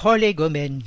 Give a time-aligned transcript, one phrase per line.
[0.00, 0.84] Prolégomène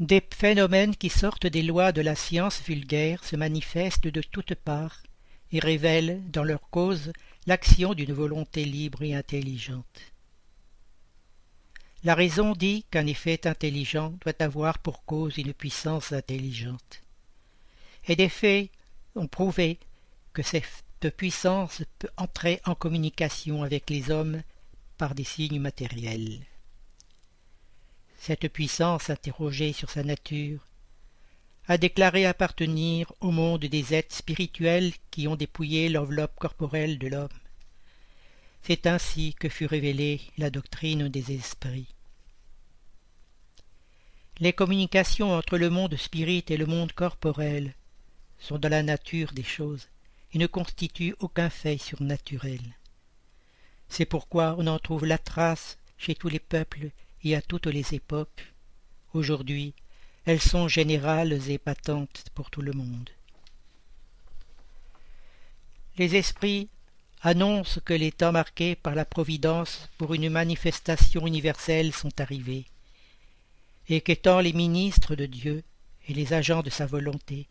[0.00, 5.04] Des phénomènes qui sortent des lois de la science vulgaire se manifestent de toutes parts
[5.52, 7.12] et révèlent dans leur cause
[7.46, 10.00] l'action d'une volonté libre et intelligente.
[12.02, 17.04] La raison dit qu'un effet intelligent doit avoir pour cause une puissance intelligente.
[18.08, 18.70] Et des faits
[19.14, 19.78] ont prouvé
[20.32, 24.42] que cette puissance peut entrer en communication avec les hommes
[24.98, 26.40] par des signes matériels.
[28.26, 30.66] Cette puissance, interrogée sur sa nature,
[31.68, 37.38] a déclaré appartenir au monde des êtres spirituels qui ont dépouillé l'enveloppe corporelle de l'homme.
[38.62, 41.94] C'est ainsi que fut révélée la doctrine des esprits.
[44.40, 47.74] Les communications entre le monde spirit et le monde corporel
[48.40, 49.86] sont dans la nature des choses
[50.32, 52.74] et ne constituent aucun fait surnaturel.
[53.88, 56.90] C'est pourquoi on en trouve la trace chez tous les peuples
[57.34, 58.52] à toutes les époques.
[59.12, 59.74] Aujourd'hui,
[60.24, 63.10] elles sont générales et patentes pour tout le monde.
[65.98, 66.68] Les esprits
[67.22, 72.66] annoncent que les temps marqués par la Providence pour une manifestation universelle sont arrivés,
[73.88, 75.62] et qu'étant les ministres de Dieu
[76.08, 77.48] et les agents de sa volonté,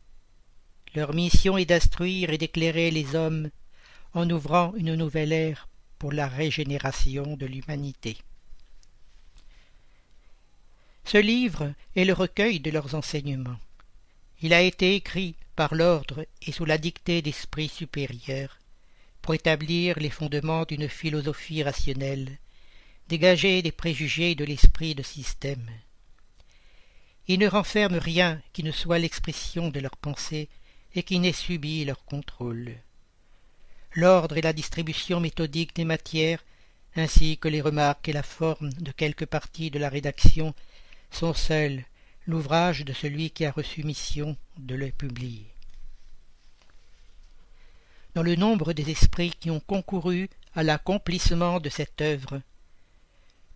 [0.93, 3.49] leur mission est d'instruire et d'éclairer les hommes
[4.13, 8.17] en ouvrant une nouvelle ère pour la régénération de l'humanité.
[11.05, 13.59] Ce livre est le recueil de leurs enseignements.
[14.41, 18.59] Il a été écrit par l'ordre et sous la dictée d'esprits supérieurs
[19.21, 22.37] pour établir les fondements d'une philosophie rationnelle,
[23.07, 25.69] dégager des préjugés de l'esprit de système.
[27.27, 30.49] Il ne renferme rien qui ne soit l'expression de leurs pensées
[30.95, 32.75] et qui n'ait subi leur contrôle.
[33.93, 36.43] L'ordre et la distribution méthodique des matières,
[36.95, 40.53] ainsi que les remarques et la forme de quelques parties de la rédaction,
[41.15, 41.85] sont seuls
[42.27, 45.45] l'ouvrage de celui qui a reçu mission de le publier.
[48.15, 52.41] Dans le nombre des esprits qui ont concouru à l'accomplissement de cette œuvre,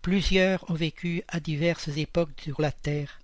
[0.00, 3.20] plusieurs ont vécu à diverses époques sur la terre,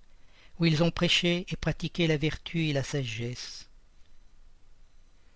[0.59, 3.67] où ils ont prêché et pratiqué la vertu et la sagesse.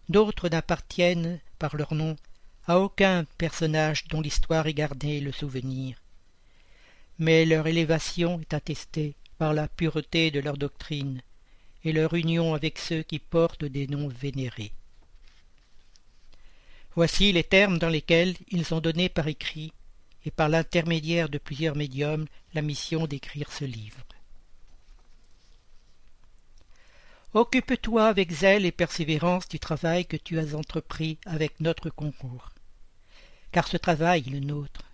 [0.10, 2.16] D'autres n'appartiennent, par leur nom,
[2.68, 6.01] à aucun personnage dont l'histoire ait gardé le souvenir.
[7.22, 11.22] Mais leur élévation est attestée par la pureté de leur doctrine
[11.84, 14.72] et leur union avec ceux qui portent des noms vénérés.
[16.96, 19.72] Voici les termes dans lesquels ils ont donné par écrit
[20.26, 24.04] et par l'intermédiaire de plusieurs médiums la mission d'écrire ce livre.
[27.36, 32.50] Occupe-toi avec zèle et persévérance du travail que tu as entrepris avec notre concours,
[33.52, 34.91] car ce travail est le nôtre.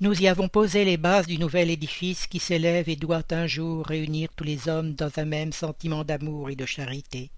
[0.00, 3.84] Nous y avons posé les bases du nouvel édifice qui s'élève et doit un jour
[3.84, 7.30] réunir tous les hommes dans un même sentiment d'amour et de charité.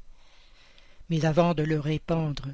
[1.09, 2.49] Mais avant de le répandre,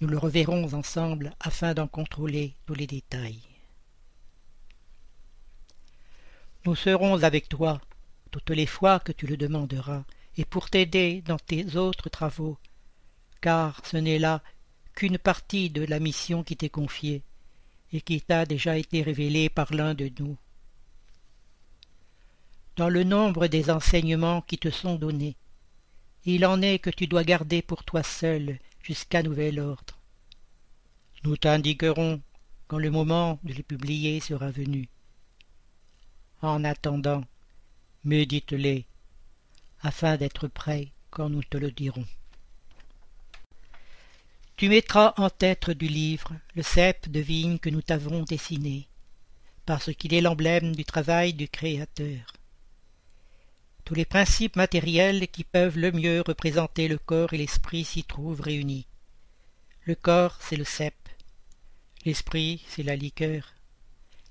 [0.00, 3.38] nous le reverrons ensemble afin d'en contrôler tous les détails.
[6.64, 7.80] Nous serons avec toi
[8.32, 10.02] toutes les fois que tu le demanderas,
[10.36, 12.58] et pour t'aider dans tes autres travaux,
[13.40, 14.42] car ce n'est là
[14.94, 17.22] qu'une partie de la mission qui t'est confiée,
[17.92, 20.36] et qui t'a déjà été révélée par l'un de nous.
[22.76, 25.36] Dans le nombre des enseignements qui te sont donnés,
[26.24, 29.98] il en est que tu dois garder pour toi seul jusqu'à nouvel ordre.
[31.24, 32.22] Nous t'indiquerons
[32.66, 34.88] quand le moment de les publier sera venu.
[36.40, 37.22] En attendant,
[38.04, 38.86] médite-les,
[39.82, 42.06] afin d'être prêt quand nous te le dirons.
[44.56, 48.86] Tu mettras en tête du livre le cep de vigne que nous t'avons dessiné,
[49.66, 52.32] parce qu'il est l'emblème du travail du Créateur.
[53.84, 58.40] Tous les principes matériels qui peuvent le mieux représenter le corps et l'esprit s'y trouvent
[58.40, 58.86] réunis.
[59.84, 60.94] Le corps, c'est le cep,
[62.04, 63.54] l'esprit, c'est la liqueur,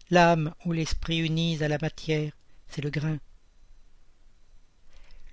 [0.09, 2.31] l'âme ou l'esprit unis à la matière,
[2.67, 3.17] c'est le grain.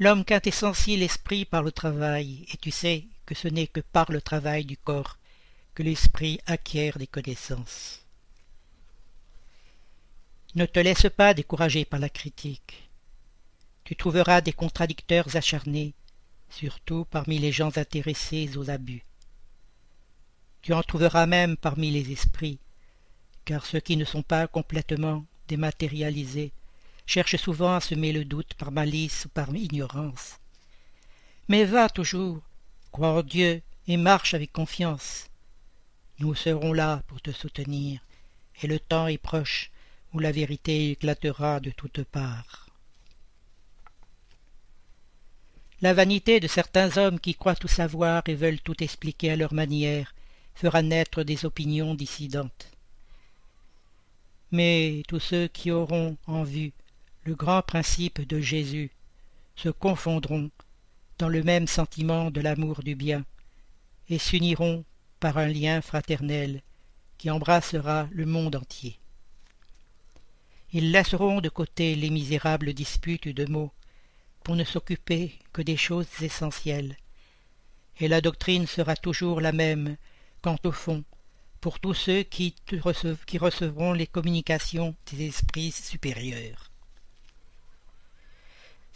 [0.00, 4.22] L'homme quintessencie l'esprit par le travail, et tu sais que ce n'est que par le
[4.22, 5.19] travail du corps
[5.75, 8.02] que l'esprit acquiert des connaissances.
[10.54, 12.88] Ne te laisse pas décourager par la critique.
[13.84, 15.92] Tu trouveras des contradicteurs acharnés,
[16.48, 19.04] surtout parmi les gens intéressés aux abus.
[20.62, 22.58] Tu en trouveras même parmi les esprits,
[23.44, 26.52] car ceux qui ne sont pas complètement dématérialisés
[27.04, 30.38] cherche souvent à semer le doute par malice ou par ignorance.
[31.48, 32.40] Mais va toujours,
[32.93, 35.29] crois en Dieu et marche avec confiance.
[36.19, 38.00] Nous serons là pour te soutenir,
[38.62, 39.70] et le temps est proche
[40.12, 42.67] où la vérité éclatera de toutes parts.
[45.81, 49.55] La vanité de certains hommes qui croient tout savoir et veulent tout expliquer à leur
[49.55, 50.12] manière
[50.55, 52.69] fera naître des opinions dissidentes.
[54.50, 56.73] Mais tous ceux qui auront en vue
[57.23, 58.90] le grand principe de Jésus
[59.55, 60.50] se confondront
[61.19, 63.25] dans le même sentiment de l'amour du bien
[64.09, 64.85] et s'uniront
[65.20, 66.62] par un lien fraternel
[67.19, 68.99] qui embrassera le monde entier.
[70.73, 73.73] Ils laisseront de côté les misérables disputes de mots
[74.44, 76.97] pour ne s'occuper que des choses essentielles,
[78.00, 79.97] et la doctrine sera toujours la même
[80.41, 81.05] quant au fond
[81.61, 82.55] pour tous ceux qui,
[83.26, 86.71] qui recevront les communications des esprits supérieurs.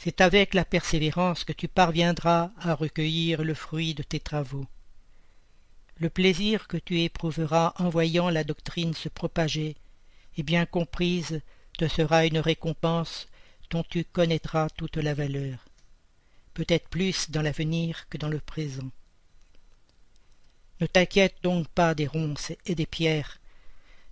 [0.04, 4.66] C'est avec la persévérance que tu parviendras à recueillir le fruit de tes travaux.
[5.98, 9.76] Le plaisir que tu éprouveras en voyant la doctrine se propager
[10.36, 11.40] et bien comprise
[11.78, 13.28] te sera une récompense
[13.70, 15.64] dont tu connaîtras toute la valeur,
[16.52, 18.90] peut-être plus dans l'avenir que dans le présent.
[20.80, 23.38] Ne t'inquiète donc pas des ronces et des pierres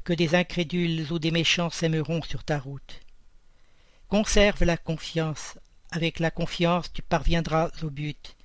[0.05, 3.01] que des incrédules ou des méchants sèmeront sur ta route.
[4.07, 5.57] Conserve la confiance,
[5.91, 8.37] avec la confiance tu parviendras au but,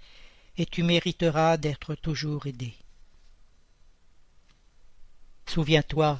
[0.58, 2.74] et tu mériteras d'être toujours aidé.
[5.48, 6.20] Souviens-toi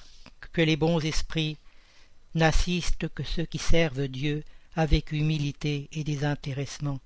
[0.52, 1.58] que les bons esprits
[2.36, 4.44] n'assistent que ceux qui servent Dieu
[4.76, 7.00] avec humilité et désintéressement,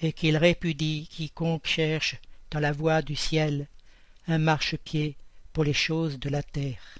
[0.00, 2.16] et qu'ils répudient quiconque cherche
[2.50, 3.66] dans la voie du ciel
[4.28, 5.16] un marchepied
[5.52, 6.98] pour les choses de la terre.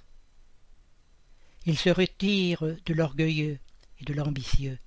[1.67, 3.59] Ils se retirent de l'orgueilleux
[4.01, 4.79] et de l'ambitieux.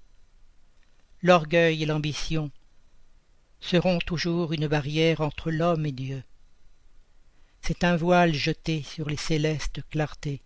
[1.21, 2.49] L'orgueil et l'ambition
[3.59, 6.23] seront toujours une barrière entre l'homme et Dieu.
[7.61, 10.41] C'est un voile jeté sur les célestes clartés,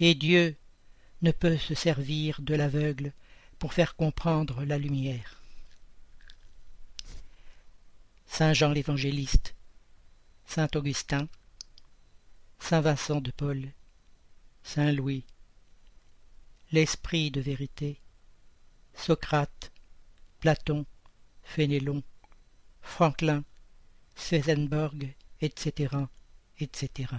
[0.00, 0.56] et Dieu
[1.20, 3.12] ne peut se servir de l'aveugle
[3.58, 5.42] pour faire comprendre la lumière.
[8.26, 9.54] Saint Jean l'Évangéliste,
[10.46, 11.28] Saint Augustin,
[12.58, 13.68] Saint Vincent de Paul,
[14.64, 15.24] Saint Louis,
[16.72, 18.00] l'Esprit de vérité,
[18.94, 19.70] Socrate,
[20.42, 20.86] Platon,
[21.44, 22.02] Fénélon,
[22.80, 23.44] Franklin,
[24.16, 25.94] Swedenborg, etc.,
[26.58, 27.14] etc.